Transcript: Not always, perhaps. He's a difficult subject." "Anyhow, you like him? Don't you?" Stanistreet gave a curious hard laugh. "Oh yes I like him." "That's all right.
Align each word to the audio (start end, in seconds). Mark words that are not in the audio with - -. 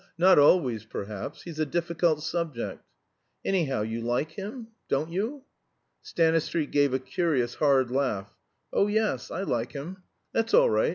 Not 0.17 0.39
always, 0.39 0.83
perhaps. 0.83 1.43
He's 1.43 1.59
a 1.59 1.63
difficult 1.67 2.23
subject." 2.23 2.81
"Anyhow, 3.45 3.83
you 3.83 4.01
like 4.01 4.31
him? 4.31 4.69
Don't 4.89 5.11
you?" 5.11 5.43
Stanistreet 6.01 6.71
gave 6.71 6.91
a 6.91 6.97
curious 6.97 7.53
hard 7.53 7.91
laugh. 7.91 8.35
"Oh 8.73 8.87
yes 8.87 9.29
I 9.29 9.43
like 9.43 9.73
him." 9.73 9.97
"That's 10.33 10.55
all 10.55 10.71
right. 10.71 10.89